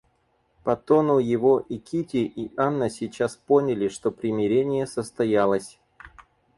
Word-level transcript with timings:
По 0.63 0.75
тону 0.75 1.19
его 1.19 1.59
и 1.59 1.77
Кити 1.77 2.25
и 2.25 2.51
Анна 2.59 2.89
сейчас 2.89 3.35
поняли, 3.35 3.87
что 3.87 4.09
примирение 4.09 4.87
состоялось. 4.87 5.77